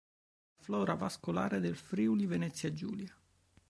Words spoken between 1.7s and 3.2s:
Friuli Venezia Giulia.